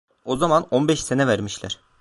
[0.25, 1.79] O zaman on beş sene vermişler.